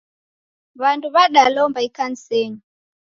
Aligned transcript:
W'andu 0.81 1.07
w'andalomba 1.15 1.79
ikanisenyi. 1.87 2.55